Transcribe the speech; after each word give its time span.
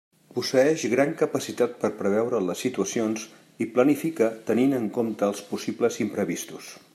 Posseeix 0.35 0.83
gran 0.93 1.11
capacitat 1.17 1.75
per 1.83 1.91
preveure 1.99 2.39
les 2.45 2.63
situacions 2.67 3.27
i 3.67 3.71
planifica 3.77 4.31
tenint 4.49 4.75
en 4.79 4.89
compte 4.97 5.29
els 5.31 5.45
possibles 5.53 6.01
imprevistos. 6.09 6.73